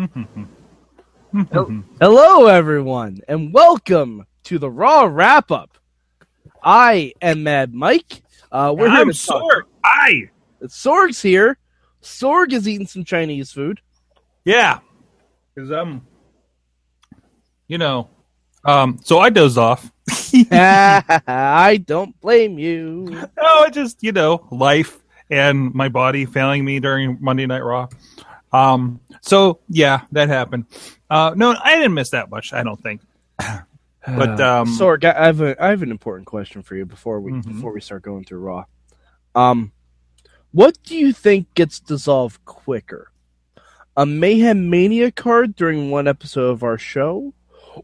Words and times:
Hello, 2.00 2.46
everyone, 2.46 3.20
and 3.28 3.52
welcome 3.52 4.24
to 4.44 4.58
the 4.58 4.70
Raw 4.70 5.02
Wrap 5.02 5.50
Up. 5.50 5.76
I 6.62 7.12
am 7.20 7.42
Mad 7.42 7.74
Mike. 7.74 8.22
Uh, 8.50 8.74
we're 8.76 8.88
here 8.88 9.00
I'm 9.00 9.12
to 9.12 9.26
talk. 9.26 9.42
Sorg. 9.42 9.62
I. 9.84 10.30
Sorg's 10.62 11.20
here. 11.20 11.58
Sorg 12.02 12.52
is 12.52 12.66
eating 12.66 12.86
some 12.86 13.04
Chinese 13.04 13.52
food. 13.52 13.80
Yeah. 14.44 14.78
Because 15.54 15.70
um, 15.70 16.06
you 17.68 17.76
know, 17.76 18.08
um, 18.64 18.98
so 19.02 19.18
I 19.18 19.28
dozed 19.28 19.58
off. 19.58 19.92
I 20.50 21.82
don't 21.84 22.18
blame 22.20 22.58
you. 22.58 23.28
Oh, 23.38 23.64
it 23.64 23.74
just 23.74 24.02
you 24.02 24.12
know, 24.12 24.48
life 24.50 24.98
and 25.28 25.74
my 25.74 25.90
body 25.90 26.24
failing 26.24 26.64
me 26.64 26.80
during 26.80 27.18
Monday 27.20 27.46
Night 27.46 27.62
Raw. 27.62 27.88
Um, 28.52 29.00
so 29.22 29.60
yeah, 29.68 30.02
that 30.12 30.28
happened. 30.28 30.66
Uh, 31.08 31.32
no, 31.36 31.54
I 31.62 31.76
didn't 31.76 31.94
miss 31.94 32.10
that 32.10 32.30
much. 32.30 32.52
I 32.52 32.62
don't 32.62 32.80
think. 32.82 33.00
But 34.06 34.40
um, 34.40 34.66
Sorg, 34.78 35.04
I 35.04 35.26
have 35.26 35.42
a 35.42 35.62
I 35.62 35.68
have 35.68 35.82
an 35.82 35.90
important 35.90 36.26
question 36.26 36.62
for 36.62 36.74
you 36.74 36.86
before 36.86 37.20
we 37.20 37.32
Mhm. 37.32 37.44
before 37.44 37.70
we 37.74 37.82
start 37.82 38.00
going 38.02 38.24
through 38.24 38.38
Raw. 38.40 38.64
Um, 39.34 39.72
what 40.52 40.78
do 40.84 40.96
you 40.96 41.12
think 41.12 41.52
gets 41.54 41.80
dissolved 41.80 42.42
quicker? 42.46 43.12
A 43.98 44.06
Mayhem 44.06 44.70
Mania 44.70 45.12
card 45.12 45.54
during 45.54 45.90
one 45.90 46.08
episode 46.08 46.48
of 46.48 46.62
our 46.62 46.78
show, 46.78 47.34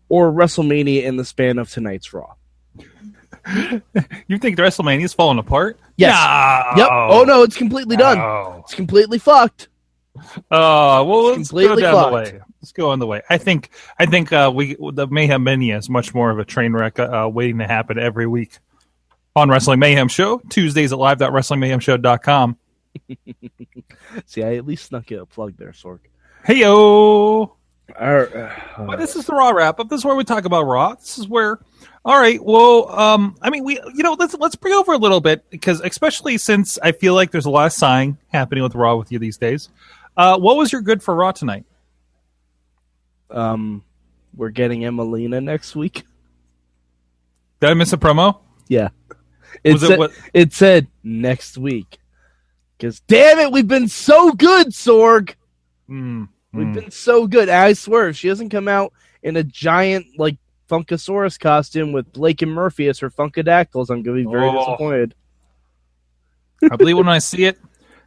or 0.08 0.32
WrestleMania 0.32 1.04
in 1.04 1.18
the 1.18 1.24
span 1.24 1.58
of 1.58 1.68
tonight's 1.70 2.14
Raw? 2.14 2.32
you 4.26 4.38
think 4.38 4.56
the 4.56 4.62
WrestleMania's 4.62 5.12
falling 5.12 5.38
apart? 5.38 5.78
Yes. 5.96 6.14
No. 6.76 6.82
Yep. 6.82 6.88
Oh 6.92 7.24
no, 7.24 7.42
it's 7.42 7.56
completely 7.58 7.96
done. 7.96 8.16
No. 8.18 8.62
It's 8.64 8.74
completely 8.74 9.18
fucked. 9.18 9.68
Oh 10.50 11.04
well, 11.04 11.24
let's 11.24 11.50
go 11.50 11.58
completely 11.58 11.82
down 11.82 12.10
the 12.10 12.14
way. 12.14 12.40
Let's 12.60 12.72
go 12.72 12.90
on 12.90 12.98
the 12.98 13.06
way. 13.06 13.22
I 13.28 13.38
think 13.38 13.70
I 13.98 14.06
think 14.06 14.32
uh, 14.32 14.50
we 14.54 14.76
the 14.92 15.06
Mayhem 15.06 15.44
Mania 15.44 15.76
is 15.76 15.88
much 15.88 16.14
more 16.14 16.30
of 16.30 16.38
a 16.38 16.44
train 16.44 16.72
wreck 16.72 16.98
uh, 16.98 17.28
waiting 17.32 17.58
to 17.58 17.66
happen 17.66 17.98
every 17.98 18.26
week 18.26 18.58
on 19.34 19.50
Wrestling 19.50 19.78
Mayhem 19.78 20.08
Show 20.08 20.40
Tuesdays 20.48 20.92
at 20.92 20.98
live.wrestlingmayhemshow.com. 20.98 22.56
See, 24.26 24.42
I 24.42 24.56
at 24.56 24.66
least 24.66 24.86
snuck 24.86 25.10
in 25.12 25.18
a 25.18 25.26
plug 25.26 25.56
there, 25.56 25.72
Sorg. 25.72 26.00
Hey 26.44 26.60
yo! 26.60 27.56
Our, 27.94 28.52
uh, 28.78 28.96
this 28.96 29.14
is 29.14 29.26
the 29.26 29.32
Raw 29.32 29.50
wrap 29.50 29.78
up. 29.78 29.88
This 29.88 29.98
is 30.00 30.04
where 30.04 30.16
we 30.16 30.24
talk 30.24 30.44
about 30.44 30.64
Raw. 30.64 30.94
This 30.94 31.18
is 31.18 31.28
where. 31.28 31.60
All 32.04 32.18
right. 32.18 32.42
Well, 32.42 32.88
um, 32.90 33.36
I 33.42 33.50
mean, 33.50 33.64
we 33.64 33.80
you 33.94 34.02
know 34.02 34.16
let's 34.18 34.34
let's 34.34 34.56
bring 34.56 34.74
over 34.74 34.92
a 34.92 34.98
little 34.98 35.20
bit 35.20 35.48
because 35.50 35.80
especially 35.80 36.38
since 36.38 36.78
I 36.82 36.92
feel 36.92 37.14
like 37.14 37.30
there's 37.30 37.46
a 37.46 37.50
lot 37.50 37.66
of 37.66 37.72
sighing 37.72 38.18
happening 38.32 38.64
with 38.64 38.74
Raw 38.74 38.96
with 38.96 39.12
you 39.12 39.18
these 39.18 39.38
days. 39.38 39.68
Uh, 40.16 40.38
what 40.38 40.56
was 40.56 40.72
your 40.72 40.80
good 40.82 41.02
for 41.02 41.14
Raw 41.14 41.32
tonight? 41.32 41.64
um, 43.30 43.82
we're 44.36 44.50
getting 44.50 44.82
Emmalina 44.82 45.42
next 45.42 45.74
week. 45.74 46.04
Did 47.60 47.70
I 47.70 47.74
miss 47.74 47.92
a 47.92 47.96
promo? 47.96 48.38
Yeah. 48.68 48.90
It, 49.64 49.74
it 49.76 49.80
said, 49.80 49.98
what- 49.98 50.12
it 50.32 50.52
said 50.52 50.86
next 51.02 51.58
week. 51.58 51.98
Because 52.78 53.00
damn 53.00 53.38
it, 53.38 53.50
we've 53.50 53.66
been 53.66 53.88
so 53.88 54.32
good, 54.32 54.68
Sorg. 54.68 55.34
Mm, 55.88 56.28
We've 56.52 56.66
mm. 56.66 56.74
been 56.74 56.90
so 56.90 57.26
good. 57.26 57.48
I 57.48 57.72
swear, 57.72 58.08
if 58.08 58.16
she 58.16 58.28
doesn't 58.28 58.50
come 58.50 58.68
out 58.68 58.92
in 59.22 59.36
a 59.36 59.42
giant 59.42 60.06
like 60.18 60.36
Funkasaurus 60.70 61.40
costume 61.40 61.92
with 61.92 62.12
Blake 62.12 62.42
and 62.42 62.52
Murphy 62.52 62.88
as 62.88 62.98
her 63.00 63.10
Funkadactyls, 63.10 63.88
I'm 63.90 64.02
gonna 64.02 64.18
be 64.18 64.24
very 64.30 64.48
Oh. 64.48 64.58
disappointed. 64.58 65.14
I 66.70 66.76
believe 66.76 66.96
when 66.98 67.08
I 67.08 67.18
see 67.18 67.44
it, 67.46 67.58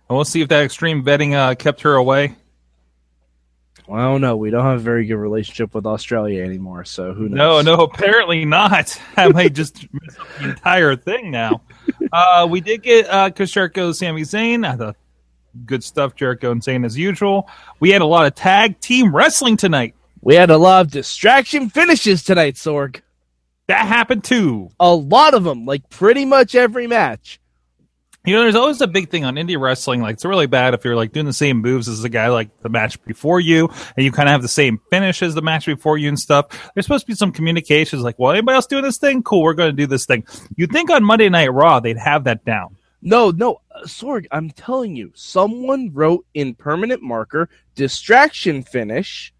and 0.09 0.15
we'll 0.15 0.25
see 0.25 0.41
if 0.41 0.49
that 0.49 0.63
extreme 0.63 1.03
vetting 1.03 1.33
uh, 1.33 1.55
kept 1.55 1.81
her 1.81 1.95
away. 1.95 2.35
Well, 3.87 3.99
I 3.99 4.03
don't 4.03 4.21
know. 4.21 4.37
We 4.37 4.51
don't 4.51 4.63
have 4.65 4.77
a 4.77 4.83
very 4.83 5.05
good 5.05 5.15
relationship 5.15 5.73
with 5.73 5.85
Australia 5.85 6.43
anymore, 6.43 6.85
so 6.85 7.13
who 7.13 7.27
No, 7.29 7.61
knows? 7.61 7.65
no, 7.65 7.73
apparently 7.83 8.45
not. 8.45 8.99
I 9.17 9.29
might 9.29 9.53
just 9.53 9.87
miss 9.91 10.19
up 10.19 10.27
the 10.39 10.49
entire 10.49 10.95
thing 10.95 11.31
now. 11.31 11.61
Uh, 12.11 12.47
we 12.49 12.61
did 12.61 12.83
get 12.83 13.07
uh, 13.09 13.29
Jericho, 13.31 13.91
Sami 13.91 14.21
Zayn. 14.21 14.67
I 14.67 14.75
thought 14.75 14.95
good 15.65 15.83
stuff, 15.83 16.15
Jericho 16.15 16.51
and 16.51 16.61
Zayn 16.61 16.85
as 16.85 16.97
usual. 16.97 17.49
We 17.79 17.89
had 17.89 18.01
a 18.01 18.05
lot 18.05 18.27
of 18.27 18.35
tag 18.35 18.79
team 18.79 19.15
wrestling 19.15 19.57
tonight. 19.57 19.95
We 20.21 20.35
had 20.35 20.51
a 20.51 20.57
lot 20.57 20.85
of 20.85 20.91
distraction 20.91 21.69
finishes 21.69 22.23
tonight, 22.23 22.55
Sorg. 22.55 23.01
That 23.67 23.87
happened 23.87 24.23
too. 24.23 24.69
A 24.79 24.93
lot 24.93 25.33
of 25.33 25.43
them, 25.43 25.65
like 25.65 25.89
pretty 25.89 26.25
much 26.25 26.53
every 26.53 26.85
match. 26.85 27.38
You 28.25 28.35
know, 28.35 28.41
there's 28.41 28.55
always 28.55 28.81
a 28.81 28.87
big 28.87 29.09
thing 29.09 29.23
on 29.23 29.35
indie 29.35 29.59
wrestling. 29.59 30.01
Like, 30.01 30.15
it's 30.15 30.25
really 30.25 30.45
bad 30.45 30.73
if 30.73 30.83
you're 30.83 30.95
like 30.95 31.13
doing 31.13 31.25
the 31.25 31.33
same 31.33 31.57
moves 31.61 31.87
as 31.87 32.01
the 32.01 32.09
guy 32.09 32.27
like 32.27 32.49
the 32.61 32.69
match 32.69 33.01
before 33.05 33.39
you, 33.39 33.69
and 33.95 34.03
you 34.05 34.11
kind 34.11 34.27
of 34.27 34.33
have 34.33 34.41
the 34.41 34.47
same 34.49 34.79
finish 34.89 35.23
as 35.23 35.35
the 35.35 35.41
match 35.41 35.65
before 35.65 35.97
you 35.97 36.09
and 36.09 36.19
stuff. 36.19 36.47
There's 36.73 36.85
supposed 36.85 37.05
to 37.05 37.11
be 37.11 37.15
some 37.15 37.31
communications. 37.31 38.03
Like, 38.03 38.19
well, 38.19 38.31
anybody 38.31 38.55
else 38.55 38.65
doing 38.67 38.83
this 38.83 38.97
thing? 38.97 39.23
Cool, 39.23 39.41
we're 39.41 39.53
going 39.53 39.71
to 39.71 39.75
do 39.75 39.87
this 39.87 40.05
thing. 40.05 40.25
You'd 40.57 40.71
think 40.71 40.89
on 40.91 41.03
Monday 41.03 41.29
Night 41.29 41.53
Raw 41.53 41.79
they'd 41.79 41.97
have 41.97 42.25
that 42.25 42.43
down. 42.43 42.75
No, 43.01 43.31
no, 43.31 43.61
uh, 43.73 43.83
Sorg, 43.83 44.25
I'm 44.31 44.49
telling 44.49 44.97
you, 44.97 45.11
someone 45.15 45.89
wrote 45.93 46.25
in 46.33 46.53
permanent 46.55 47.01
marker 47.01 47.49
distraction 47.75 48.61
finish, 48.61 49.33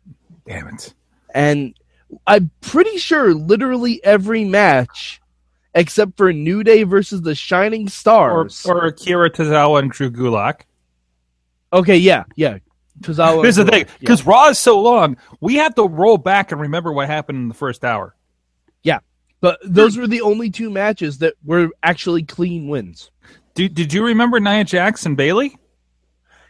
Damn 0.48 0.70
it. 0.70 0.94
and 1.36 1.76
I'm 2.26 2.50
pretty 2.62 2.98
sure 2.98 3.34
literally 3.34 4.02
every 4.06 4.46
match, 4.46 5.19
except 5.76 6.18
for 6.18 6.32
New 6.34 6.64
Day 6.64 6.84
versus 6.84 7.22
the 7.22 7.36
Shining 7.36 7.88
Stars. 7.90 8.66
or 8.66 8.86
Akira 8.86 9.30
Tozawa 9.30 9.80
and 9.80 9.92
Drew 9.92 10.10
Gulak. 10.12 10.62
okay, 11.72 11.98
yeah, 11.98 12.24
yeah. 12.36 12.58
Tozawa 13.02 13.44
Here's 13.44 13.56
the 13.56 13.66
thing, 13.66 13.86
because 14.00 14.26
Raw 14.26 14.50
is 14.50 14.60
so 14.60 14.82
long, 14.82 15.16
we 15.40 15.56
have 15.56 15.74
to 15.76 15.88
roll 15.88 16.18
back 16.18 16.52
and 16.52 16.60
remember 16.60 16.92
what 16.92 17.08
happened 17.08 17.38
in 17.38 17.48
the 17.48 17.54
first 17.54 17.86
hour. 17.86 18.16
yeah. 18.84 19.00
But 19.42 19.60
those 19.64 19.96
were 19.96 20.06
the 20.08 20.20
only 20.20 20.50
two 20.50 20.70
matches 20.70 21.20
that 21.20 21.36
were 21.46 21.70
actually 21.82 22.24
clean 22.24 22.68
wins. 22.68 23.10
Did, 23.56 23.74
did 23.74 23.94
you 23.94 24.04
remember 24.04 24.38
Nia 24.42 24.66
Jax 24.66 25.06
and 25.06 25.16
Bayley? 25.16 25.56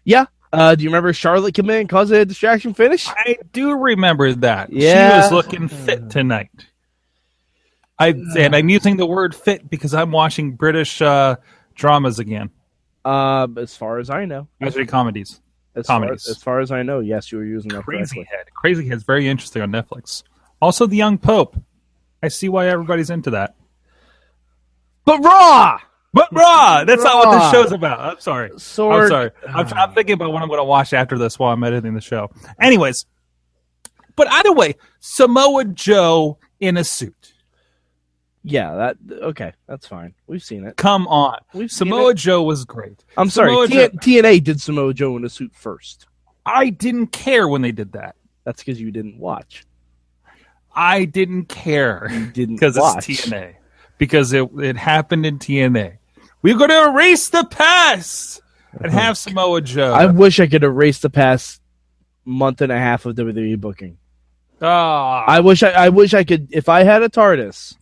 Yeah. 0.03 0.25
Uh, 0.51 0.73
do 0.73 0.83
you 0.83 0.89
remember 0.89 1.13
Charlotte 1.13 1.53
come 1.53 1.69
in 1.69 1.81
and 1.81 1.89
cause 1.89 2.09
a 2.09 2.25
distraction 2.25 2.73
finish? 2.73 3.07
I 3.07 3.37
do 3.53 3.75
remember 3.77 4.33
that. 4.33 4.73
Yeah. 4.73 5.09
She 5.11 5.17
was 5.21 5.31
looking 5.31 5.67
fit 5.67 6.09
tonight. 6.09 6.49
I 7.99 8.09
and 8.37 8.55
I'm 8.55 8.69
using 8.69 8.97
the 8.97 9.05
word 9.05 9.35
fit 9.35 9.69
because 9.69 9.93
I'm 9.93 10.11
watching 10.11 10.53
British 10.55 11.01
uh, 11.01 11.35
dramas 11.75 12.17
again, 12.19 12.49
Um, 13.03 13.57
as 13.57 13.75
far 13.75 13.99
as 13.99 14.09
I 14.09 14.25
know, 14.25 14.47
actually 14.61 14.85
comedies. 14.85 15.41
as 15.75 15.85
far, 15.87 15.99
Comedies. 15.99 16.27
as 16.29 16.37
far 16.41 16.59
as 16.61 16.71
I 16.71 16.83
know, 16.83 16.99
yes, 17.01 17.31
you 17.31 17.37
were 17.39 17.45
using 17.45 17.69
that 17.71 17.83
Crazy 17.83 18.15
correctly. 18.15 18.37
Head. 18.37 18.45
Crazy 18.53 18.87
Head's 18.87 19.03
very 19.03 19.27
interesting 19.27 19.61
on 19.61 19.71
Netflix. 19.71 20.23
Also, 20.61 20.85
The 20.87 20.95
Young 20.97 21.17
Pope. 21.17 21.57
I 22.23 22.27
see 22.29 22.49
why 22.49 22.67
everybody's 22.67 23.09
into 23.09 23.31
that. 23.31 23.55
But 25.05 25.23
Raw, 25.23 25.79
But 26.13 26.27
Raw, 26.33 26.83
that's 26.85 27.03
not 27.03 27.25
what 27.27 27.37
this 27.39 27.51
show's 27.51 27.71
about. 27.71 27.99
I'm 27.99 28.19
sorry. 28.19 28.49
Sorg. 28.51 29.01
I'm 29.03 29.07
sorry. 29.09 29.31
I'm, 29.47 29.67
I'm 29.73 29.93
thinking 29.93 30.13
about 30.13 30.31
what 30.33 30.41
I'm 30.41 30.47
going 30.49 30.59
to 30.59 30.63
watch 30.65 30.93
after 30.93 31.17
this 31.17 31.37
while 31.39 31.51
I'm 31.53 31.63
editing 31.63 31.93
the 31.95 32.01
show. 32.01 32.29
Anyways, 32.59 33.05
but 34.15 34.27
either 34.31 34.51
way, 34.53 34.75
Samoa 34.99 35.65
Joe 35.65 36.37
in 36.59 36.77
a 36.77 36.83
suit. 36.83 37.33
Yeah, 38.43 38.75
that 38.75 38.97
okay. 39.23 39.53
That's 39.67 39.85
fine. 39.87 40.13
We've 40.27 40.43
seen 40.43 40.65
it. 40.65 40.77
Come 40.77 41.07
on. 41.07 41.39
We've 41.53 41.69
seen 41.69 41.89
Samoa. 41.89 42.13
Joe 42.13 42.43
was 42.43 42.65
great. 42.65 43.03
I'm 43.17 43.29
sorry. 43.29 43.67
T- 43.67 43.75
TNA 43.75 44.43
did 44.43 44.61
Samoa 44.61 44.93
Joe 44.93 45.17
in 45.17 45.25
a 45.25 45.29
suit 45.29 45.51
first. 45.53 46.07
I 46.45 46.69
didn't 46.69 47.07
care 47.07 47.47
when 47.47 47.61
they 47.61 47.71
did 47.71 47.93
that. 47.93 48.15
That's 48.45 48.63
because 48.63 48.79
you 48.79 48.91
didn't 48.91 49.19
watch. 49.19 49.65
I 50.73 51.05
didn't 51.05 51.45
care 51.45 52.07
Didn't 52.33 52.55
because 52.59 52.77
it's 52.77 52.85
TNA. 52.85 53.55
Because 53.97 54.31
it 54.31 54.49
it 54.59 54.77
happened 54.77 55.25
in 55.25 55.39
TNA. 55.39 55.97
We're 56.41 56.57
going 56.57 56.69
to 56.69 56.89
erase 56.91 57.29
the 57.29 57.43
past 57.43 58.41
and 58.71 58.91
have 58.91 59.17
Samoa 59.17 59.61
Joe. 59.61 59.93
I 59.93 60.05
wish 60.05 60.39
I 60.39 60.47
could 60.47 60.63
erase 60.63 60.99
the 60.99 61.09
past 61.09 61.61
month 62.23 62.61
and 62.61 62.71
a 62.71 62.77
half 62.77 63.05
of 63.05 63.15
WWE 63.15 63.59
booking. 63.59 63.97
Ah, 64.61 65.23
I 65.27 65.39
wish 65.41 65.63
I, 65.63 65.71
I 65.71 65.89
wish 65.89 66.13
I 66.13 66.23
could 66.23 66.47
if 66.51 66.69
I 66.69 66.83
had 66.83 67.01
a 67.01 67.09
TARDIS, 67.09 67.75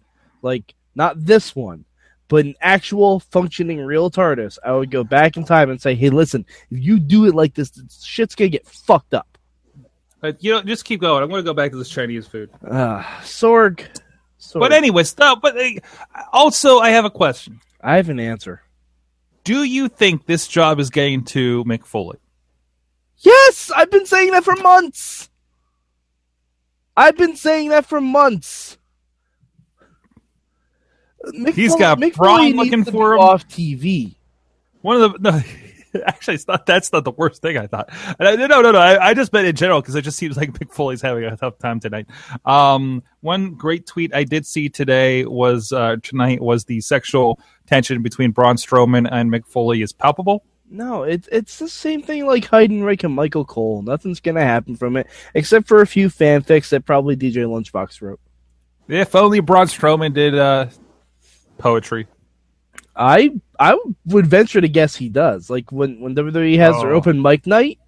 like 0.47 0.73
not 0.95 1.23
this 1.23 1.55
one, 1.55 1.85
but 2.27 2.45
an 2.45 2.55
actual 2.61 3.19
functioning 3.19 3.79
real 3.79 4.09
TARDIS, 4.09 4.57
I 4.65 4.71
would 4.71 4.89
go 4.89 5.03
back 5.03 5.37
in 5.37 5.45
time 5.45 5.69
and 5.69 5.81
say, 5.81 5.93
"Hey, 5.93 6.09
listen, 6.09 6.45
if 6.71 6.79
you 6.79 6.99
do 6.99 7.25
it 7.25 7.35
like 7.35 7.53
this, 7.53 7.71
shit's 8.03 8.33
gonna 8.33 8.49
get 8.49 8.67
fucked 8.67 9.13
up." 9.13 9.37
but 10.19 10.43
you 10.43 10.51
know, 10.51 10.61
just 10.61 10.85
keep 10.85 11.01
going. 11.01 11.23
I'm 11.23 11.29
going 11.29 11.43
to 11.43 11.49
go 11.49 11.53
back 11.53 11.71
to 11.71 11.77
this 11.77 11.89
Chinese 11.89 12.27
food. 12.27 12.49
Uh, 12.65 13.03
Sorg, 13.21 13.85
Sorg. 14.39 14.59
But 14.59 14.73
anyway, 14.73 15.03
stop. 15.03 15.41
But 15.41 15.57
uh, 15.57 15.69
also, 16.33 16.79
I 16.79 16.89
have 16.91 17.05
a 17.05 17.09
question. 17.09 17.61
I 17.81 17.97
have 17.97 18.09
an 18.09 18.19
answer. 18.19 18.61
Do 19.43 19.63
you 19.63 19.87
think 19.87 20.25
this 20.25 20.47
job 20.47 20.79
is 20.79 20.89
getting 20.89 21.23
to 21.25 21.63
Mick 21.65 21.85
Foley? 21.85 22.17
Yes, 23.19 23.71
I've 23.75 23.91
been 23.91 24.05
saying 24.05 24.31
that 24.31 24.43
for 24.43 24.55
months. 24.55 25.29
I've 26.95 27.17
been 27.17 27.35
saying 27.35 27.69
that 27.69 27.85
for 27.85 28.01
months. 28.01 28.76
Mick 31.33 31.53
He's 31.53 31.71
Foley- 31.71 31.79
got 31.79 31.97
Mick 31.99 32.15
Braun 32.15 32.51
looking 32.53 32.83
for 32.83 33.13
him. 33.13 33.19
off 33.19 33.47
TV. 33.47 34.15
One 34.81 35.01
of 35.01 35.13
the 35.13 35.19
no, 35.19 35.41
Actually, 36.05 36.35
it's 36.35 36.47
not. 36.47 36.65
That's 36.65 36.91
not 36.93 37.03
the 37.05 37.11
worst 37.11 37.41
thing 37.41 37.57
I 37.57 37.65
thought. 37.65 37.89
I, 38.19 38.35
no, 38.35 38.45
no, 38.61 38.71
no. 38.71 38.77
I, 38.77 39.09
I 39.09 39.13
just 39.13 39.33
meant 39.33 39.47
in 39.47 39.55
general 39.55 39.81
because 39.81 39.95
it 39.95 40.01
just 40.03 40.17
seems 40.17 40.37
like 40.37 40.51
Mick 40.59 40.71
Foley's 40.73 41.01
having 41.01 41.23
a 41.23 41.35
tough 41.37 41.57
time 41.57 41.79
tonight. 41.79 42.07
Um, 42.45 43.01
one 43.21 43.55
great 43.55 43.85
tweet 43.87 44.13
I 44.13 44.23
did 44.23 44.45
see 44.45 44.69
today 44.69 45.25
was 45.25 45.71
uh, 45.71 45.95
tonight 46.03 46.41
was 46.41 46.65
the 46.65 46.81
sexual 46.81 47.39
tension 47.65 48.03
between 48.03 48.31
Braun 48.31 48.57
Strowman 48.57 49.07
and 49.11 49.31
Mick 49.31 49.47
Foley 49.47 49.81
is 49.81 49.93
palpable. 49.93 50.43
No, 50.69 51.03
it's 51.03 51.29
it's 51.31 51.57
the 51.59 51.69
same 51.69 52.03
thing 52.03 52.25
like 52.25 52.43
Heidenreich 52.45 53.03
and 53.05 53.15
Michael 53.15 53.45
Cole. 53.45 53.81
Nothing's 53.81 54.19
gonna 54.19 54.43
happen 54.43 54.75
from 54.75 54.97
it 54.97 55.07
except 55.33 55.67
for 55.67 55.81
a 55.81 55.87
few 55.87 56.09
fanfics 56.09 56.69
that 56.69 56.85
probably 56.85 57.15
DJ 57.15 57.45
Lunchbox 57.45 58.01
wrote. 58.01 58.19
If 58.89 59.15
only 59.15 59.39
Braun 59.39 59.67
Strowman 59.67 60.13
did 60.13 60.37
uh, 60.37 60.67
poetry. 61.57 62.07
I 62.95 63.31
I 63.59 63.77
would 64.05 64.27
venture 64.27 64.61
to 64.61 64.67
guess 64.69 64.95
he 64.95 65.09
does. 65.09 65.49
Like 65.49 65.71
when 65.71 65.99
when 65.99 66.15
WWE 66.15 66.57
has 66.57 66.75
their 66.81 66.93
Oh. 66.93 66.97
open 66.97 67.21
mic 67.21 67.45
night, 67.45 67.79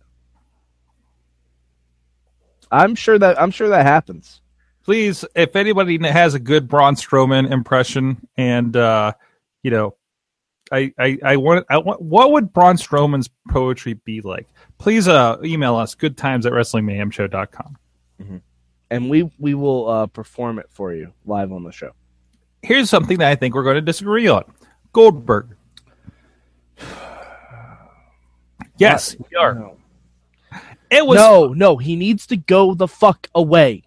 I'm 2.71 2.95
sure 2.95 3.17
that 3.17 3.41
I'm 3.41 3.51
sure 3.51 3.69
that 3.69 3.85
happens. 3.85 4.41
Please, 4.83 5.25
if 5.35 5.55
anybody 5.55 5.97
has 6.07 6.33
a 6.33 6.39
good 6.39 6.67
Braun 6.67 6.95
Strowman 6.95 7.51
impression, 7.51 8.27
and 8.37 8.75
uh, 8.75 9.13
you 9.61 9.71
know, 9.71 9.95
I, 10.71 10.93
I, 10.97 11.17
I 11.23 11.37
want, 11.37 11.65
I 11.69 11.77
want, 11.77 12.01
what 12.01 12.31
would 12.31 12.53
Braun 12.53 12.75
Strowman's 12.77 13.29
poetry 13.49 13.93
be 13.93 14.21
like? 14.21 14.47
Please, 14.79 15.07
uh, 15.07 15.37
email 15.43 15.75
us 15.75 15.93
goodtimes 15.95 16.45
at 16.45 16.53
wrestlingmayhemshow.com. 16.53 17.77
And 18.91 19.09
we 19.09 19.29
we 19.37 19.53
will 19.53 19.87
uh, 19.87 20.07
perform 20.07 20.57
it 20.57 20.65
for 20.71 20.91
you 20.93 21.13
live 21.25 21.51
on 21.51 21.63
the 21.63 21.71
show. 21.71 21.91
Here's 22.61 22.89
something 22.89 23.17
that 23.19 23.29
I 23.29 23.35
think 23.35 23.55
we're 23.55 23.63
going 23.63 23.75
to 23.75 23.81
disagree 23.81 24.27
on. 24.27 24.43
Goldberg. 24.93 25.55
Yes, 28.77 29.17
we 29.19 29.35
are. 29.37 29.55
No. 29.55 29.77
It 30.89 31.05
was 31.05 31.17
no, 31.17 31.47
no, 31.47 31.75
he 31.75 31.97
needs 31.97 32.25
to 32.27 32.37
go 32.37 32.73
the 32.73 32.87
fuck 32.87 33.27
away. 33.35 33.83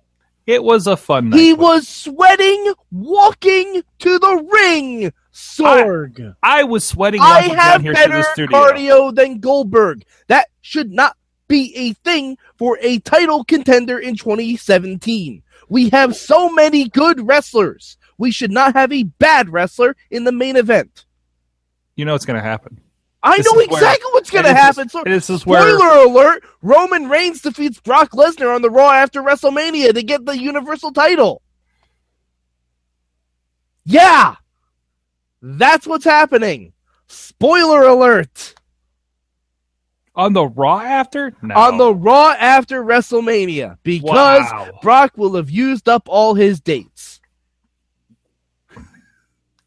it 0.46 0.62
was 0.62 0.86
a 0.86 0.98
fun 0.98 1.30
night. 1.30 1.40
He 1.40 1.54
was 1.54 1.88
sweating 1.88 2.74
walking 2.90 3.82
to 4.00 4.18
the 4.18 4.48
ring. 4.52 5.10
Sorg. 5.32 6.36
I 6.42 6.64
was 6.64 6.84
sweating 6.84 7.22
I 7.22 7.40
have 7.40 7.56
down 7.56 7.82
here 7.82 7.94
to 7.94 8.00
the 8.02 8.06
better 8.08 8.22
studio. 8.34 8.58
cardio 8.58 9.14
than 9.14 9.40
Goldberg. 9.40 10.04
That 10.26 10.48
should 10.60 10.92
not 10.92 11.16
be 11.48 11.74
a 11.74 11.94
thing 11.94 12.36
for 12.58 12.78
a 12.82 12.98
title 12.98 13.44
contender 13.44 13.98
in 13.98 14.14
2017. 14.16 15.42
We 15.70 15.88
have 15.88 16.14
so 16.14 16.50
many 16.50 16.90
good 16.90 17.26
wrestlers. 17.26 17.96
We 18.18 18.30
should 18.30 18.50
not 18.52 18.74
have 18.74 18.92
a 18.92 19.02
bad 19.04 19.48
wrestler 19.50 19.96
in 20.10 20.24
the 20.24 20.32
main 20.32 20.56
event. 20.56 21.04
You 21.96 22.04
know 22.04 22.12
what's 22.12 22.24
going 22.24 22.38
to 22.38 22.42
happen. 22.42 22.80
I 23.22 23.36
This 23.36 23.46
know 23.46 23.60
is 23.60 23.68
where- 23.68 23.78
exactly 23.78 24.10
what's 24.12 24.30
going 24.30 24.44
to 24.44 24.50
is- 24.50 24.56
happen. 24.56 24.88
So, 24.88 25.02
this 25.04 25.30
is 25.30 25.46
where 25.46 25.62
spoiler 25.62 26.04
alert: 26.06 26.44
Roman 26.62 27.08
Reigns 27.08 27.40
defeats 27.40 27.78
Brock 27.80 28.10
Lesnar 28.12 28.54
on 28.54 28.62
the 28.62 28.70
Raw 28.70 28.90
after 28.90 29.22
WrestleMania 29.22 29.94
to 29.94 30.02
get 30.02 30.24
the 30.24 30.36
Universal 30.36 30.92
title. 30.92 31.40
Yeah, 33.84 34.36
that's 35.40 35.86
what's 35.86 36.04
happening. 36.04 36.72
Spoiler 37.08 37.82
alert. 37.82 38.54
on 40.14 40.34
the 40.34 40.46
Raw 40.46 40.78
after 40.80 41.32
no. 41.42 41.54
on 41.54 41.78
the 41.78 41.94
Raw 41.94 42.34
after 42.38 42.84
WrestleMania 42.84 43.78
because 43.82 44.42
Wow. 44.42 44.68
Brock 44.82 45.12
will 45.16 45.36
have 45.36 45.48
used 45.50 45.88
up 45.88 46.02
all 46.06 46.34
his 46.34 46.60
dates. 46.60 47.20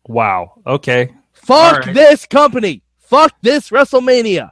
Wow. 0.08 0.54
Okay. 0.66 1.14
Fuck 1.34 1.86
right. 1.86 1.94
this 1.96 2.26
company. 2.26 2.82
Fuck 3.00 3.34
this 3.42 3.70
WrestleMania. 3.70 4.52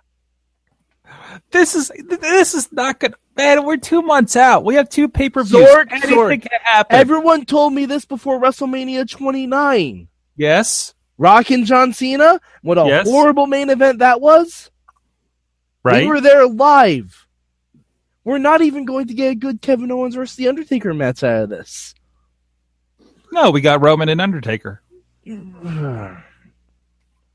This 1.52 1.76
is 1.76 1.92
this 2.22 2.54
is 2.54 2.72
not 2.72 3.00
good. 3.00 3.16
Man, 3.36 3.66
we're 3.66 3.78
two 3.78 4.02
months 4.04 4.36
out. 4.36 4.64
We 4.64 4.76
have 4.76 4.90
two 4.90 5.10
pay 5.10 5.30
per 5.30 5.44
views. 5.44 5.68
Anything 5.90 6.42
can 6.42 6.60
happen. 6.64 6.96
Everyone 6.96 7.46
told 7.46 7.74
me 7.74 7.86
this 7.86 8.06
before 8.06 8.40
WrestleMania 8.40 9.10
29. 9.10 10.08
yes. 10.36 10.94
Rock 11.20 11.52
and 11.52 11.64
John 11.66 11.94
Cena, 11.94 12.42
what 12.64 12.80
a 12.80 12.86
Yes. 12.86 13.08
horrible 13.08 13.46
main 13.46 13.70
event 13.70 14.00
that 14.00 14.20
was. 14.20 14.72
Right. 15.84 16.02
We 16.04 16.08
were 16.08 16.20
there 16.22 16.48
live. 16.48 17.28
We're 18.24 18.40
not 18.40 18.62
even 18.62 18.84
going 18.86 19.08
to 19.08 19.14
get 19.14 19.32
a 19.32 19.36
good 19.36 19.62
Kevin 19.62 19.92
Owens 19.92 20.16
versus 20.16 20.36
The 20.38 20.48
Undertaker 20.48 20.92
match 20.94 21.24
out 21.24 21.44
of 21.44 21.50
this. 21.50 21.94
no, 23.32 23.52
we 23.52 23.62
got 23.62 23.82
Roman 23.82 24.10
and 24.10 24.20
Undertaker, 24.22 24.82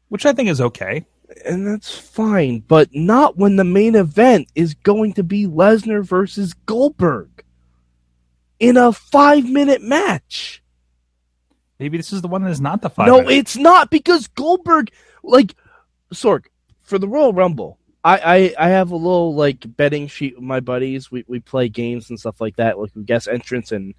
which 0.08 0.26
I 0.26 0.32
think 0.32 0.48
is 0.48 0.60
okay. 0.60 1.06
and 1.44 1.66
that's 1.66 1.96
fine, 1.98 2.60
but 2.60 2.88
not 2.94 3.36
when 3.36 3.56
the 3.56 3.64
main 3.64 3.94
event 3.94 4.48
is 4.54 4.74
going 4.74 5.12
to 5.14 5.22
be 5.22 5.46
Lesnar 5.46 6.04
versus 6.04 6.54
Goldberg 6.54 7.44
in 8.58 8.76
a 8.76 8.92
five 8.92 9.44
minute 9.48 9.82
match. 9.82 10.62
Maybe 11.78 11.96
this 11.96 12.12
is 12.12 12.22
the 12.22 12.28
one 12.28 12.42
that 12.42 12.50
is 12.50 12.60
not 12.60 12.82
the 12.82 12.90
five. 12.90 13.06
no, 13.06 13.18
minute. 13.18 13.34
it's 13.34 13.56
not 13.56 13.90
because 13.90 14.26
Goldberg, 14.28 14.90
like, 15.22 15.54
Sorg, 16.12 16.46
for 16.82 16.98
the 16.98 17.06
Royal 17.06 17.32
Rumble, 17.32 17.78
I, 18.02 18.54
I, 18.58 18.66
I 18.66 18.68
have 18.70 18.90
a 18.90 18.96
little 18.96 19.34
like 19.34 19.64
betting 19.76 20.08
sheet 20.08 20.34
with 20.34 20.44
my 20.44 20.60
buddies. 20.60 21.10
We, 21.10 21.24
we 21.28 21.40
play 21.40 21.68
games 21.68 22.10
and 22.10 22.18
stuff 22.18 22.40
like 22.40 22.56
that, 22.56 22.78
like 22.78 22.90
we 22.96 23.04
guess 23.04 23.28
entrance 23.28 23.70
and 23.70 23.94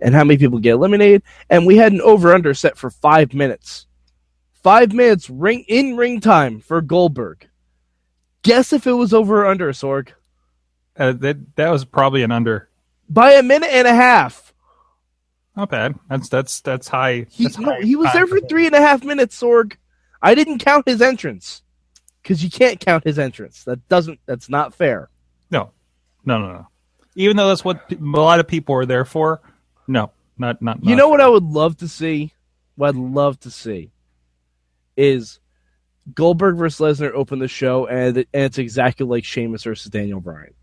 and 0.00 0.14
how 0.14 0.24
many 0.24 0.38
people 0.38 0.58
get 0.58 0.72
eliminated. 0.72 1.22
And 1.50 1.66
we 1.66 1.76
had 1.76 1.92
an 1.92 2.00
over 2.00 2.34
under 2.34 2.54
set 2.54 2.76
for 2.76 2.90
five 2.90 3.34
minutes. 3.34 3.86
Five 4.62 4.92
minutes 4.92 5.28
ring 5.28 5.64
in 5.68 5.96
ring 5.96 6.20
time 6.20 6.60
for 6.60 6.80
Goldberg. 6.80 7.48
Guess 8.42 8.72
if 8.72 8.86
it 8.86 8.92
was 8.92 9.12
over 9.12 9.42
or 9.42 9.46
under, 9.46 9.72
Sorg? 9.72 10.10
Uh, 10.96 11.12
that 11.12 11.56
that 11.56 11.70
was 11.70 11.84
probably 11.84 12.22
an 12.22 12.32
under. 12.32 12.68
By 13.08 13.32
a 13.32 13.42
minute 13.42 13.70
and 13.72 13.88
a 13.88 13.94
half. 13.94 14.52
Not 15.56 15.70
bad. 15.70 15.98
That's 16.08 16.28
that's 16.28 16.60
that's 16.60 16.88
high. 16.88 17.26
He 17.30 17.44
that's 17.44 17.58
no, 17.58 17.72
high- 17.72 17.82
he 17.82 17.96
was 17.96 18.08
high 18.08 18.14
there 18.14 18.26
for 18.26 18.40
three 18.40 18.66
and 18.66 18.74
a 18.74 18.80
half 18.80 19.04
minutes, 19.04 19.40
Sorg. 19.40 19.76
I 20.20 20.34
didn't 20.34 20.58
count 20.58 20.88
his 20.88 21.02
entrance. 21.02 21.62
Because 22.22 22.44
you 22.44 22.50
can't 22.50 22.78
count 22.78 23.02
his 23.02 23.18
entrance. 23.18 23.64
That 23.64 23.88
doesn't 23.88 24.20
that's 24.26 24.48
not 24.48 24.74
fair. 24.74 25.10
No, 25.50 25.72
no, 26.24 26.38
no, 26.38 26.52
no. 26.52 26.68
Even 27.16 27.36
though 27.36 27.48
that's 27.48 27.64
what 27.64 27.90
a 27.90 27.96
lot 28.00 28.38
of 28.38 28.46
people 28.46 28.76
are 28.76 28.86
there 28.86 29.04
for. 29.04 29.40
No, 29.88 30.10
not 30.38 30.62
not. 30.62 30.82
You 30.84 30.90
not 30.90 30.96
know 30.98 31.08
what. 31.08 31.20
I 31.20 31.28
would 31.28 31.42
love 31.44 31.76
to 31.78 31.88
see? 31.88 32.32
What 32.76 32.90
I'd 32.90 32.96
love 32.96 33.38
to 33.40 33.50
see 33.50 33.90
is 34.96 35.40
Goldberg 36.14 36.56
versus 36.56 36.98
Lesnar 36.98 37.12
open 37.12 37.38
the 37.38 37.48
show, 37.48 37.86
and, 37.86 38.16
and 38.16 38.26
it's 38.32 38.58
exactly 38.58 39.06
like 39.06 39.24
Sheamus 39.24 39.64
versus 39.64 39.90
Daniel 39.90 40.20
Bryan. 40.20 40.54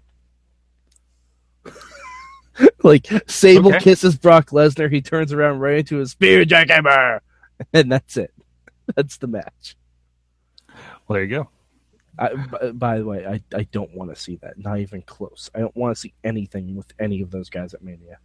like 2.83 3.07
Sable 3.27 3.69
Okay. 3.69 3.79
kisses 3.79 4.17
Brock 4.17 4.49
Lesnar, 4.49 4.91
he 4.91 5.01
turns 5.01 5.31
around 5.33 5.59
right 5.59 5.79
into 5.79 5.97
his 5.97 6.11
spear 6.11 6.45
jackhammer, 6.45 7.19
and 7.73 7.91
that's 7.91 8.17
it. 8.17 8.33
That's 8.95 9.17
the 9.17 9.27
match. 9.27 9.75
Well, 11.07 11.15
there 11.15 11.23
you 11.23 11.29
go. 11.29 11.49
I, 12.17 12.33
b- 12.35 12.71
by 12.73 12.97
the 12.97 13.05
way, 13.05 13.25
I, 13.25 13.41
I 13.55 13.63
don't 13.71 13.95
want 13.95 14.13
to 14.13 14.19
see 14.19 14.35
that. 14.37 14.57
Not 14.57 14.79
even 14.79 15.01
close. 15.03 15.49
I 15.55 15.59
don't 15.59 15.75
want 15.75 15.95
to 15.95 15.99
see 15.99 16.13
anything 16.23 16.75
with 16.75 16.91
any 16.99 17.21
of 17.21 17.31
those 17.31 17.49
guys 17.49 17.73
at 17.73 17.81
Mania. 17.83 18.17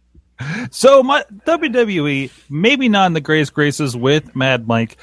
So 0.71 1.01
my 1.01 1.23
WWE, 1.45 2.31
maybe 2.49 2.89
not 2.89 3.07
in 3.07 3.13
the 3.13 3.21
greatest 3.21 3.53
graces 3.53 3.95
with 3.95 4.35
Mad 4.35 4.67
Mike. 4.67 4.97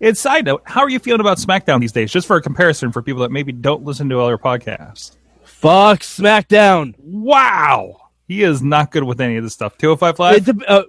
And 0.00 0.16
side 0.16 0.44
note, 0.44 0.62
how 0.64 0.82
are 0.82 0.90
you 0.90 0.98
feeling 0.98 1.20
about 1.20 1.38
SmackDown 1.38 1.80
these 1.80 1.92
days? 1.92 2.12
Just 2.12 2.26
for 2.26 2.36
a 2.36 2.42
comparison 2.42 2.92
for 2.92 3.02
people 3.02 3.22
that 3.22 3.32
maybe 3.32 3.52
don't 3.52 3.84
listen 3.84 4.08
to 4.10 4.20
other 4.20 4.38
podcasts. 4.38 5.16
Fuck 5.42 6.00
SmackDown. 6.00 6.94
Wow. 6.98 7.96
He 8.28 8.42
is 8.42 8.62
not 8.62 8.90
good 8.90 9.04
with 9.04 9.20
any 9.20 9.36
of 9.36 9.42
this 9.42 9.54
stuff. 9.54 9.76
205 9.78 10.18
Live? 10.18 10.44
Dep- 10.44 10.56
uh, 10.68 10.82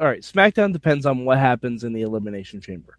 all 0.00 0.06
right, 0.06 0.20
SmackDown 0.22 0.72
depends 0.72 1.06
on 1.06 1.24
what 1.24 1.38
happens 1.38 1.82
in 1.84 1.92
the 1.92 2.02
Elimination 2.02 2.60
Chamber. 2.60 2.98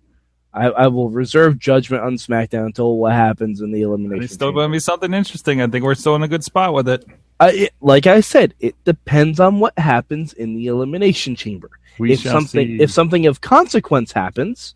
I, 0.55 0.67
I 0.69 0.87
will 0.87 1.09
reserve 1.09 1.59
judgment 1.59 2.03
on 2.03 2.13
SmackDown 2.15 2.67
until 2.67 2.97
what 2.97 3.11
happens 3.13 3.59
in 3.61 3.71
the 3.71 3.81
Elimination 3.81 4.17
chamber. 4.19 4.23
It's 4.25 4.33
still 4.33 4.51
going 4.53 4.69
to 4.69 4.71
be 4.71 4.79
something 4.79 5.13
interesting. 5.13 5.61
I 5.61 5.67
think 5.67 5.83
we're 5.83 5.95
still 5.95 6.15
in 6.15 6.23
a 6.23 6.27
good 6.29 6.43
spot 6.45 6.73
with 6.73 6.87
it. 6.87 7.05
Uh, 7.39 7.51
it- 7.53 7.73
like 7.81 8.07
I 8.07 8.21
said, 8.21 8.53
it 8.61 8.75
depends 8.85 9.39
on 9.41 9.59
what 9.59 9.77
happens 9.77 10.31
in 10.33 10.55
the 10.55 10.67
Elimination 10.67 11.35
Chamber. 11.35 11.69
We 11.99 12.13
if 12.13 12.21
shall 12.21 12.31
something 12.33 12.77
see. 12.77 12.81
if 12.83 12.91
something 12.91 13.25
of 13.25 13.41
consequence 13.41 14.11
happens, 14.13 14.75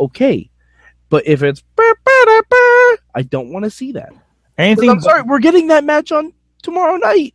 okay. 0.00 0.50
But 1.10 1.26
if 1.26 1.42
it's 1.42 1.60
"Brr, 1.76 1.94
brr, 2.04 2.24
brr, 2.24 2.42
brr," 2.48 2.98
I 3.14 3.22
don't 3.22 3.50
want 3.52 3.64
to 3.64 3.70
see 3.70 3.92
that. 3.92 4.12
Anything 4.58 4.90
I'm 4.90 5.00
sorry, 5.00 5.22
we're 5.22 5.38
getting 5.40 5.68
that 5.68 5.84
match 5.84 6.12
on 6.12 6.32
tomorrow 6.62 6.96
night. 6.96 7.34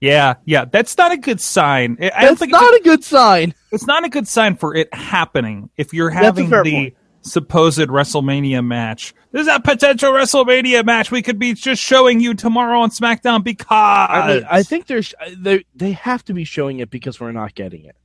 Yeah, 0.00 0.34
yeah, 0.44 0.64
that's 0.64 0.96
not 0.96 1.12
a 1.12 1.16
good 1.16 1.40
sign. 1.40 1.98
I- 2.00 2.04
I 2.06 2.08
don't 2.08 2.28
That's 2.30 2.38
think 2.40 2.52
not 2.52 2.74
a 2.74 2.80
good 2.84 3.04
sign. 3.04 3.52
it's 3.72 3.86
not 3.86 4.04
a 4.04 4.08
good 4.08 4.28
sign 4.28 4.56
for 4.56 4.74
it 4.74 4.92
happening 4.94 5.70
if 5.76 5.92
you're 5.92 6.10
having 6.10 6.48
the 6.48 6.62
point. 6.62 6.94
Supposed 7.28 7.78
WrestleMania 7.78 8.64
match. 8.64 9.14
There's 9.30 9.46
a 9.46 9.60
potential 9.60 10.12
WrestleMania 10.12 10.84
match 10.84 11.10
we 11.10 11.22
could 11.22 11.38
be 11.38 11.54
just 11.54 11.82
showing 11.82 12.20
you 12.20 12.34
tomorrow 12.34 12.80
on 12.80 12.90
SmackDown 12.90 13.44
because 13.44 13.66
I 13.70 14.34
mean, 14.34 14.46
I 14.50 14.62
think 14.62 14.86
there's 14.86 15.14
they 15.36 15.64
they 15.74 15.92
have 15.92 16.24
to 16.26 16.34
be 16.34 16.44
showing 16.44 16.80
it 16.80 16.90
because 16.90 17.20
we're 17.20 17.32
not 17.32 17.54
getting 17.54 17.84
it. 17.84 17.96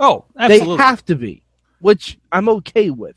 oh, 0.00 0.24
absolutely. 0.38 0.76
They 0.76 0.82
have 0.82 1.04
to 1.06 1.14
be, 1.14 1.42
which 1.80 2.18
I'm 2.32 2.48
okay 2.48 2.90
with. 2.90 3.16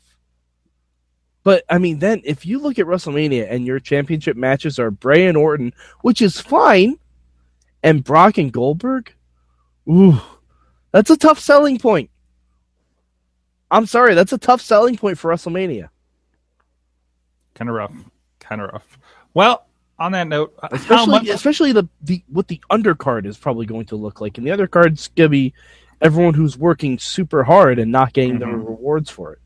But 1.42 1.64
I 1.70 1.78
mean, 1.78 1.98
then 1.98 2.20
if 2.24 2.44
you 2.44 2.58
look 2.58 2.78
at 2.78 2.86
WrestleMania 2.86 3.46
and 3.50 3.64
your 3.64 3.80
championship 3.80 4.36
matches 4.36 4.78
are 4.78 4.90
Bray 4.90 5.26
and 5.26 5.36
Orton, 5.36 5.72
which 6.02 6.20
is 6.20 6.40
fine, 6.40 6.98
and 7.82 8.04
Brock 8.04 8.36
and 8.38 8.52
Goldberg, 8.52 9.14
ooh, 9.88 10.20
that's 10.92 11.10
a 11.10 11.16
tough 11.16 11.38
selling 11.38 11.78
point. 11.78 12.10
I'm 13.70 13.86
sorry, 13.86 14.14
that's 14.14 14.32
a 14.32 14.38
tough 14.38 14.60
selling 14.60 14.96
point 14.96 15.18
for 15.18 15.30
WrestleMania. 15.30 15.88
Kind 17.54 17.68
of 17.68 17.74
rough. 17.74 17.92
Kind 18.40 18.60
of 18.62 18.70
rough. 18.72 18.98
Well, 19.34 19.66
on 19.98 20.12
that 20.12 20.28
note, 20.28 20.54
how 20.62 20.68
Especially, 20.72 21.06
much? 21.10 21.28
especially 21.28 21.72
the, 21.72 21.88
the 22.02 22.22
what 22.28 22.48
the 22.48 22.60
undercard 22.70 23.26
is 23.26 23.36
probably 23.36 23.66
going 23.66 23.86
to 23.86 23.96
look 23.96 24.20
like, 24.20 24.38
and 24.38 24.46
the 24.46 24.52
undercard's 24.52 25.08
gonna 25.08 25.28
be 25.28 25.52
everyone 26.00 26.34
who's 26.34 26.56
working 26.56 26.98
super 26.98 27.42
hard 27.42 27.78
and 27.80 27.90
not 27.90 28.12
getting 28.12 28.38
the 28.38 28.46
Mhm. 28.46 28.64
rewards 28.66 29.10
for 29.10 29.32
it. 29.34 29.38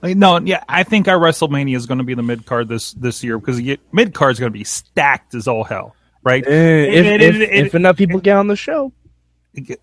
Like, 0.00 0.16
No, 0.16 0.38
yeah, 0.40 0.64
I 0.68 0.82
think 0.84 1.06
our 1.08 1.18
WrestleMania 1.18 1.76
is 1.76 1.84
going 1.86 1.98
to 1.98 2.04
be 2.04 2.14
the 2.14 2.22
mid 2.22 2.46
card 2.46 2.68
this 2.68 2.92
this 2.94 3.22
year 3.22 3.38
because 3.38 3.60
mid 3.92 4.14
card 4.14 4.32
is 4.32 4.40
going 4.40 4.50
to 4.50 4.58
be 4.58 4.64
stacked 4.64 5.34
as 5.34 5.46
all 5.46 5.64
hell, 5.64 5.94
right? 6.24 6.42
Eh, 6.46 6.50
if, 6.50 7.04
it- 7.06 7.20
if, 7.22 7.34
it- 7.36 7.42
it- 7.42 7.66
if 7.66 7.74
enough 7.74 7.96
people 7.98 8.18
get 8.20 8.36
on 8.38 8.46
the 8.48 8.56
show, 8.56 8.92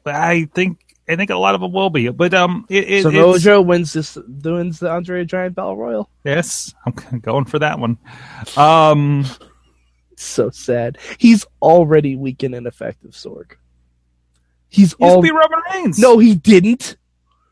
I 0.06 0.50
think 0.56 0.89
I 1.10 1.16
think 1.16 1.32
a 1.32 1.36
lot 1.36 1.56
of 1.56 1.62
them 1.62 1.72
will 1.74 1.90
be, 1.90 2.10
but 2.10 2.34
um, 2.36 2.66
it, 2.70 3.06
it, 3.06 3.40
Joe 3.42 3.62
wins 3.62 3.94
this 3.94 4.16
wins 4.28 4.80
the 4.80 4.92
Andre 4.92 5.26
Giant 5.26 5.56
Battle 5.56 5.76
Royal. 5.76 6.10
yes, 6.24 6.74
I'm 6.86 7.20
going 7.20 7.46
for 7.46 7.58
that 7.60 7.80
one. 7.80 7.98
Um, 8.56 9.26
so 10.16 10.52
sad. 10.52 11.00
He's 11.18 11.46
already 11.62 12.16
weak 12.16 12.44
and 12.44 12.54
ineffective, 12.54 13.12
Sorg. 13.12 13.54
He's 14.68 14.92
he 15.00 15.04
all 15.04 15.22
be 15.22 15.32
Roman 15.32 15.60
Reigns. 15.74 15.98
no, 15.98 16.20
he 16.20 16.36
didn't. 16.36 16.96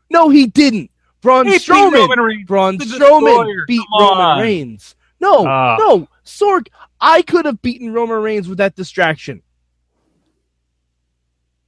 No, 0.08 0.28
he 0.28 0.46
didn't. 0.46 0.90
Braun 1.20 1.46
He 1.46 1.54
beat 1.54 1.62
Strowman. 1.62 1.92
Roman 1.94 2.20
Reigns. 2.20 2.46
Braun 2.46 2.78
Strowman 2.78 3.66
beat 3.66 3.82
Roman. 3.98 4.38
Reigns. 4.40 4.94
No, 5.20 5.44
Ah. 5.48 5.76
no, 5.80 6.08
Sorg. 6.24 6.68
I 7.00 7.22
could 7.22 7.44
have 7.44 7.60
beaten 7.60 7.92
Roman 7.92 8.22
Reigns 8.22 8.48
with 8.48 8.58
that 8.58 8.76
distraction. 8.76 9.42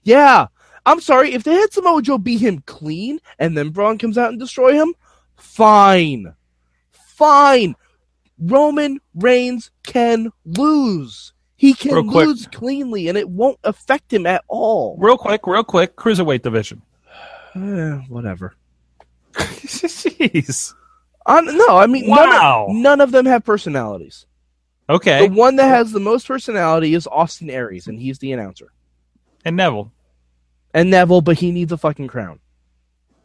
Yeah, 0.02 0.46
I'm 0.86 1.00
sorry. 1.00 1.32
If 1.34 1.44
they 1.44 1.54
had 1.54 1.72
Samoa 1.72 2.02
Joe 2.02 2.18
beat 2.18 2.40
him 2.40 2.62
clean 2.66 3.20
and 3.38 3.56
then 3.56 3.70
Braun 3.70 3.98
comes 3.98 4.16
out 4.18 4.30
and 4.30 4.38
destroy 4.40 4.72
him, 4.74 4.94
fine, 5.36 6.34
fine. 6.90 7.74
Roman 8.38 9.00
Reigns 9.14 9.70
can 9.82 10.32
lose. 10.44 11.32
He 11.56 11.74
can 11.74 12.08
quick. 12.08 12.26
lose 12.26 12.46
cleanly, 12.46 13.08
and 13.08 13.18
it 13.18 13.28
won't 13.28 13.58
affect 13.64 14.10
him 14.10 14.24
at 14.26 14.42
all. 14.48 14.96
real 14.98 15.18
quick, 15.18 15.46
real 15.46 15.62
quick, 15.62 15.94
cruiserweight 15.94 16.40
division. 16.40 16.80
Eh, 17.54 17.96
whatever. 18.08 18.54
Jeez. 19.34 20.72
Uh, 21.26 21.40
no, 21.42 21.76
I 21.76 21.86
mean 21.86 22.08
Wow. 22.08 22.16
none, 22.16 22.32
of, 22.76 22.76
none 22.82 23.00
of 23.02 23.12
them 23.12 23.26
have 23.26 23.44
personalities. 23.44 24.24
Okay, 24.88 25.28
The 25.28 25.34
one 25.34 25.56
that 25.56 25.68
has 25.68 25.92
the 25.92 26.00
most 26.00 26.26
personality 26.26 26.94
is 26.94 27.06
Austin 27.06 27.50
Aries, 27.50 27.86
and 27.86 28.00
he's 28.00 28.18
the 28.18 28.32
announcer. 28.32 28.72
and 29.44 29.56
Neville. 29.56 29.92
And 30.72 30.90
Neville, 30.90 31.20
but 31.20 31.38
he 31.38 31.50
needs 31.50 31.72
a 31.72 31.76
fucking 31.78 32.06
crown. 32.08 32.38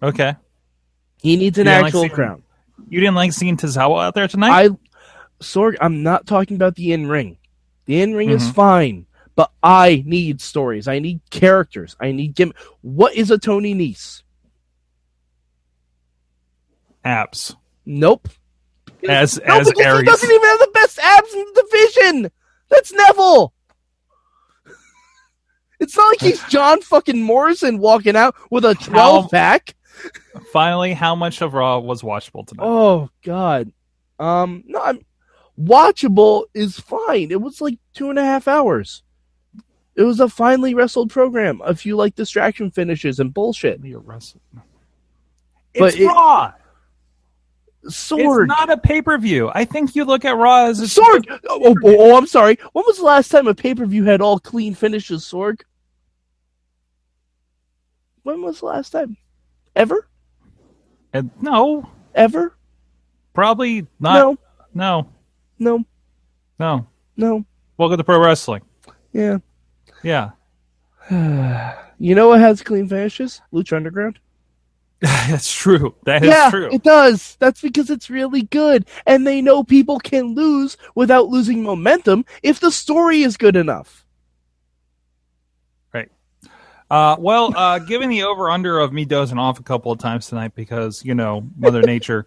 Okay, 0.02 0.36
He 1.22 1.36
needs 1.36 1.58
an 1.58 1.66
don't 1.66 1.76
like 1.82 1.86
actual 1.86 2.02
seeing- 2.02 2.12
crown. 2.12 2.44
you 2.90 3.00
didn't 3.00 3.16
like 3.16 3.34
seeing 3.34 3.58
Tozawa 3.58 4.04
out 4.06 4.16
there 4.16 4.28
tonight. 4.28 4.52
I, 4.52 4.70
Sorg, 5.42 5.76
I'm 5.82 6.04
not 6.04 6.26
talking 6.26 6.56
about 6.56 6.76
the 6.76 6.92
in 6.94 7.08
ring. 7.08 7.38
The 7.86 8.02
in 8.02 8.14
ring 8.16 8.30
is 8.30 8.44
Mhm. 8.50 8.54
fine, 8.54 9.06
but 9.36 9.52
I 9.64 10.04
need 10.06 10.42
stories. 10.42 10.88
I 10.88 11.00
need 11.00 11.22
characters. 11.30 11.96
I 12.00 12.12
need 12.12 12.36
gim. 12.36 12.54
What 12.82 13.14
is 13.16 13.32
a 13.32 13.38
Tony 13.38 13.74
Nese? 13.76 14.24
Abs 17.04 17.56
Nope. 17.86 18.30
as 19.08 19.40
No, 19.46 19.60
as 19.60 19.72
Aries. 19.80 20.06
doesn't 20.06 20.32
even 20.32 20.48
have 20.50 20.60
the 20.60 20.72
best 20.74 20.98
abs 21.00 21.34
in 21.34 21.46
the 21.54 21.64
division. 21.72 22.32
That's 22.70 22.92
Neville. 22.92 23.54
It's 25.80 25.96
not 25.98 26.08
like 26.10 26.22
he's 26.22 26.44
John 26.46 26.82
fucking 26.82 27.22
Morrison 27.22 27.80
walking 27.80 28.16
out 28.16 28.36
with 28.50 28.66
a 28.66 28.76
12 28.76 29.30
pack. 29.32 29.76
Finally, 30.52 30.94
how 30.94 31.16
much 31.16 31.42
of 31.42 31.54
Raw 31.54 31.80
was 31.80 32.02
watchable 32.02 32.46
tonight? 32.46 32.66
Oh 32.66 33.10
God. 33.24 33.72
Um, 34.20 34.64
no, 34.68 34.82
I'm 34.82 35.00
watchable 35.60 36.46
is 36.54 36.80
fine. 36.80 37.32
It 37.32 37.42
was 37.42 37.62
like 37.62 37.78
two 37.94 38.10
and 38.10 38.20
a 38.20 38.24
half 38.24 38.48
hours. 38.48 39.04
It 39.96 40.04
was 40.04 40.20
a 40.20 40.28
finely 40.28 40.74
wrestled 40.74 41.10
program. 41.10 41.62
A 41.64 41.74
few 41.76 41.96
like 41.96 42.16
distraction 42.16 42.72
finishes 42.72 43.20
and 43.20 43.34
bullshit. 43.34 43.84
You're 43.84 44.00
wrestling. 44.02 44.42
But 45.74 45.94
It's 45.94 45.98
it- 45.98 46.08
Sorg, 47.86 48.44
It's 48.44 48.48
not 48.48 48.72
a 48.72 48.78
pay 48.78 49.02
per 49.02 49.18
view. 49.18 49.52
I 49.54 49.66
think 49.66 49.96
you 49.96 50.06
look 50.06 50.26
at 50.26 50.36
Raw 50.38 50.66
as 50.66 50.80
a 50.82 50.86
Sorg. 50.86 51.26
Oh, 51.30 51.40
oh, 51.50 51.76
oh, 51.84 51.96
oh, 52.12 52.18
I'm 52.18 52.28
sorry. 52.28 52.58
When 52.74 52.84
was 52.88 52.98
the 52.98 53.04
last 53.06 53.30
time 53.30 53.48
a 53.48 53.54
pay 53.56 53.76
per 53.76 53.86
view 53.86 54.04
had 54.06 54.22
all 54.22 54.40
clean 54.40 54.74
finishes, 54.74 55.24
Sorg? 55.24 55.62
When 58.24 58.42
was 58.42 58.60
the 58.60 58.66
last 58.68 58.90
time? 58.92 59.18
Ever? 59.76 60.08
And 61.14 61.30
no, 61.42 61.88
Ever? 62.16 62.56
probably 63.34 63.86
not. 64.00 64.14
no, 64.16 64.38
No, 64.74 65.08
no, 65.60 65.86
no. 66.60 66.88
no. 67.16 67.46
Welcome 67.78 67.98
to 67.98 68.04
pro 68.04 68.20
wrestling. 68.20 68.62
Yeah. 69.14 69.38
Yeah, 70.04 70.32
you 72.00 72.16
know 72.16 72.28
what 72.30 72.40
has 72.40 72.62
clean 72.62 72.88
finishes? 72.88 73.42
Lucha 73.54 73.76
Underground. 73.78 74.20
that's 75.30 75.54
true. 75.54 75.94
That 76.06 76.24
is 76.24 76.30
yeah, 76.30 76.50
true. 76.50 76.70
it 76.72 76.82
does. 76.82 77.38
That's 77.40 77.62
because 77.62 77.92
it's 77.92 78.10
really 78.10 78.42
good, 78.42 78.88
and 79.06 79.26
they 79.26 79.40
know 79.40 79.64
people 79.64 80.00
can 80.00 80.34
lose 80.34 80.78
without 80.96 81.28
losing 81.28 81.62
momentum 81.62 82.26
if 82.42 82.60
the 82.60 82.72
story 82.72 83.22
is 83.22 83.38
good 83.38 83.56
enough. 83.56 84.04
Right. 85.94 86.10
Uh, 86.90 87.18
well, 87.20 87.56
uh, 87.56 87.78
given 87.78 88.10
the 88.10 88.24
over 88.24 88.50
under 88.50 88.80
of 88.80 88.94
me 88.94 89.06
dozing 89.06 89.38
off 89.38 89.60
a 89.60 89.64
couple 89.64 89.92
of 89.92 90.00
times 90.00 90.26
tonight 90.26 90.56
because 90.56 91.06
you 91.06 91.14
know 91.14 91.48
Mother 91.56 91.82
Nature. 91.84 92.26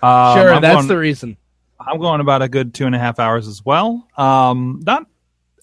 Um, 0.00 0.38
sure, 0.38 0.54
I'm 0.54 0.62
that's 0.62 0.76
going, 0.76 0.86
the 0.86 0.98
reason. 0.98 1.36
I'm 1.80 1.98
going 1.98 2.20
about 2.20 2.42
a 2.42 2.48
good 2.48 2.74
two 2.74 2.86
and 2.86 2.94
a 2.94 2.98
half 2.98 3.18
hours 3.18 3.48
as 3.48 3.64
well. 3.64 4.06
Um, 4.16 4.82
not, 4.86 5.06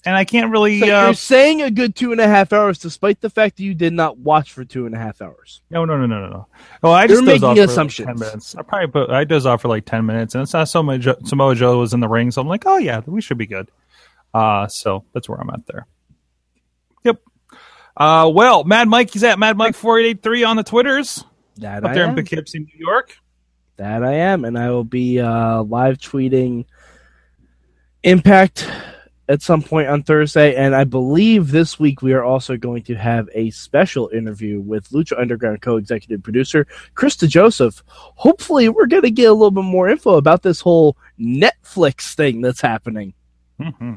and 0.04 0.16
I 0.16 0.24
can't 0.24 0.50
really. 0.50 0.80
So 0.80 0.86
uh, 0.86 1.04
you're 1.06 1.14
saying 1.14 1.62
a 1.62 1.70
good 1.70 1.94
two 1.96 2.12
and 2.12 2.20
a 2.20 2.26
half 2.26 2.52
hours, 2.52 2.78
despite 2.78 3.20
the 3.20 3.30
fact 3.30 3.56
that 3.56 3.62
you 3.62 3.74
did 3.74 3.92
not 3.92 4.18
watch 4.18 4.52
for 4.52 4.64
two 4.64 4.86
and 4.86 4.94
a 4.94 4.98
half 4.98 5.20
hours. 5.20 5.60
no, 5.70 5.84
no, 5.84 5.96
no, 5.96 6.06
no, 6.06 6.20
no, 6.20 6.28
no. 6.30 6.46
Well, 6.82 6.92
I 6.92 7.06
just 7.06 7.22
You're 7.22 7.32
doze 7.34 7.42
off 7.42 7.56
making 7.56 7.66
for 7.66 7.72
assumptions. 7.72 8.06
like 8.06 8.16
ten 8.16 8.26
minutes. 8.28 8.54
I 8.56 8.62
probably 8.62 8.86
put 8.88 9.10
I 9.10 9.24
doze 9.24 9.46
off 9.46 9.62
for 9.62 9.68
like 9.68 9.84
ten 9.84 10.06
minutes, 10.06 10.34
and 10.34 10.42
it's 10.42 10.52
not 10.52 10.68
so 10.68 10.82
much. 10.82 11.06
Samoa 11.24 11.54
Joe 11.54 11.78
was 11.78 11.92
in 11.94 12.00
the 12.00 12.08
ring, 12.08 12.30
so 12.30 12.40
I'm 12.40 12.48
like, 12.48 12.64
oh 12.66 12.78
yeah, 12.78 13.00
we 13.06 13.20
should 13.20 13.38
be 13.38 13.46
good. 13.46 13.70
Uh, 14.32 14.66
so 14.68 15.04
that's 15.12 15.28
where 15.28 15.40
I'm 15.40 15.50
at 15.50 15.66
there. 15.66 15.86
Yep. 17.04 17.20
Uh, 17.96 18.30
well, 18.32 18.64
Mad 18.64 18.88
Mike, 18.88 19.10
he's 19.12 19.24
at 19.24 19.38
Mad 19.38 19.56
Mike 19.56 19.74
four 19.74 19.98
eight 19.98 20.06
eight 20.06 20.22
three 20.22 20.44
on 20.44 20.56
the 20.56 20.62
Twitters 20.62 21.24
That 21.56 21.84
up 21.84 21.90
I 21.90 21.94
there 21.94 22.04
am. 22.04 22.10
in 22.10 22.16
Poughkeepsie, 22.16 22.60
New 22.60 22.68
York. 22.78 23.16
That 23.76 24.02
I 24.04 24.12
am, 24.14 24.44
and 24.44 24.58
I 24.58 24.70
will 24.70 24.84
be 24.84 25.20
uh, 25.20 25.62
live 25.62 25.98
tweeting 25.98 26.66
Impact 28.04 28.68
at 29.28 29.42
some 29.42 29.62
point 29.62 29.88
on 29.88 30.02
Thursday, 30.02 30.54
and 30.54 30.74
I 30.74 30.84
believe 30.84 31.50
this 31.50 31.78
week 31.78 32.00
we 32.00 32.14
are 32.14 32.24
also 32.24 32.56
going 32.56 32.82
to 32.84 32.94
have 32.94 33.28
a 33.34 33.50
special 33.50 34.08
interview 34.08 34.60
with 34.60 34.88
Lucha 34.90 35.20
Underground 35.20 35.60
co-executive 35.60 36.22
producer 36.22 36.66
Chris 36.94 37.16
DeJoseph. 37.16 37.82
Hopefully, 37.88 38.68
we're 38.68 38.86
going 38.86 39.02
to 39.02 39.10
get 39.10 39.30
a 39.30 39.32
little 39.32 39.50
bit 39.50 39.64
more 39.64 39.88
info 39.88 40.16
about 40.16 40.42
this 40.42 40.60
whole 40.60 40.96
Netflix 41.20 42.14
thing 42.14 42.40
that's 42.40 42.60
happening. 42.60 43.12
hmm 43.60 43.94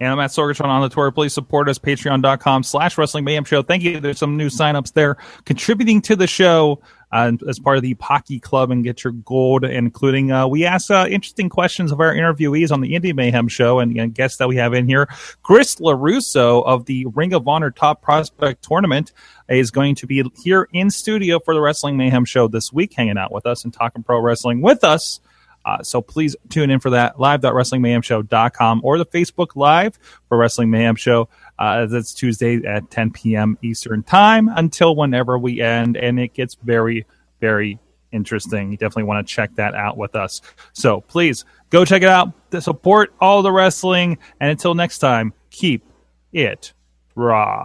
And 0.00 0.12
I'm 0.12 0.20
at 0.20 0.30
Sorgatron 0.30 0.66
on 0.66 0.82
the 0.82 0.88
Twitter. 0.88 1.10
Please 1.10 1.34
support 1.34 1.68
us, 1.68 1.78
patreon.com 1.78 2.62
slash 2.62 2.96
wrestling 2.96 3.24
mayhem 3.24 3.44
show. 3.44 3.62
Thank 3.62 3.82
you. 3.82 3.98
There's 3.98 4.18
some 4.18 4.36
new 4.36 4.48
signups 4.48 4.92
there 4.92 5.16
contributing 5.44 6.00
to 6.02 6.14
the 6.14 6.26
show 6.28 6.80
uh, 7.10 7.32
as 7.48 7.58
part 7.58 7.76
of 7.76 7.82
the 7.82 7.94
Pocky 7.94 8.38
Club 8.38 8.70
and 8.70 8.84
get 8.84 9.04
your 9.04 9.12
gold, 9.12 9.64
including 9.64 10.30
uh, 10.30 10.46
we 10.46 10.64
ask 10.64 10.90
uh, 10.90 11.06
interesting 11.08 11.48
questions 11.48 11.92
of 11.92 12.00
our 12.00 12.14
interviewees 12.14 12.70
on 12.70 12.80
the 12.80 12.94
Indie 12.94 13.14
Mayhem 13.14 13.48
show 13.48 13.78
and, 13.78 13.96
and 13.96 14.14
guests 14.14 14.38
that 14.38 14.48
we 14.48 14.56
have 14.56 14.74
in 14.74 14.86
here. 14.86 15.08
Chris 15.42 15.76
LaRusso 15.76 16.64
of 16.64 16.84
the 16.86 17.06
Ring 17.06 17.32
of 17.32 17.46
Honor 17.48 17.70
Top 17.70 18.02
Prospect 18.02 18.62
Tournament 18.62 19.12
is 19.48 19.70
going 19.70 19.94
to 19.96 20.06
be 20.06 20.22
here 20.42 20.68
in 20.72 20.90
studio 20.90 21.38
for 21.38 21.54
the 21.54 21.60
Wrestling 21.60 21.96
Mayhem 21.96 22.24
show 22.24 22.48
this 22.48 22.72
week, 22.72 22.92
hanging 22.94 23.18
out 23.18 23.32
with 23.32 23.46
us 23.46 23.64
and 23.64 23.72
talking 23.72 24.02
pro 24.02 24.20
wrestling 24.20 24.60
with 24.60 24.84
us. 24.84 25.20
Uh, 25.64 25.82
so 25.82 26.00
please 26.00 26.36
tune 26.48 26.70
in 26.70 26.80
for 26.80 26.90
that 26.90 27.20
live.wrestlingmayhemshow.com 27.20 28.80
or 28.82 28.96
the 28.96 29.04
Facebook 29.04 29.48
Live 29.54 29.98
for 30.28 30.38
Wrestling 30.38 30.70
Mayhem 30.70 30.96
Show. 30.96 31.28
Uh, 31.58 31.86
that's 31.86 32.14
Tuesday 32.14 32.64
at 32.64 32.90
10 32.90 33.10
p.m. 33.12 33.58
Eastern 33.62 34.02
Time 34.02 34.48
until 34.48 34.94
whenever 34.94 35.38
we 35.38 35.60
end. 35.60 35.96
And 35.96 36.20
it 36.20 36.34
gets 36.34 36.56
very, 36.62 37.06
very 37.40 37.78
interesting. 38.12 38.70
You 38.70 38.76
definitely 38.76 39.04
want 39.04 39.26
to 39.26 39.34
check 39.34 39.54
that 39.56 39.74
out 39.74 39.96
with 39.96 40.14
us. 40.14 40.40
So 40.72 41.00
please 41.02 41.44
go 41.70 41.84
check 41.84 42.02
it 42.02 42.08
out. 42.08 42.32
Support 42.58 43.14
all 43.20 43.42
the 43.42 43.52
wrestling. 43.52 44.18
And 44.40 44.50
until 44.50 44.74
next 44.74 44.98
time, 44.98 45.32
keep 45.50 45.84
it 46.32 46.72
raw. 47.14 47.64